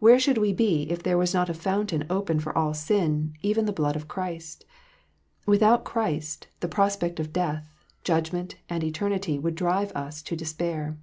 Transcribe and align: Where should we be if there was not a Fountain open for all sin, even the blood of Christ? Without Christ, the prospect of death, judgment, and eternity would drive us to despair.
Where 0.00 0.20
should 0.20 0.36
we 0.36 0.52
be 0.52 0.82
if 0.90 1.02
there 1.02 1.16
was 1.16 1.32
not 1.32 1.48
a 1.48 1.54
Fountain 1.54 2.04
open 2.10 2.38
for 2.40 2.54
all 2.54 2.74
sin, 2.74 3.32
even 3.40 3.64
the 3.64 3.72
blood 3.72 3.96
of 3.96 4.06
Christ? 4.06 4.66
Without 5.46 5.82
Christ, 5.82 6.48
the 6.60 6.68
prospect 6.68 7.18
of 7.18 7.32
death, 7.32 7.70
judgment, 8.04 8.56
and 8.68 8.84
eternity 8.84 9.38
would 9.38 9.54
drive 9.54 9.90
us 9.92 10.20
to 10.24 10.36
despair. 10.36 10.98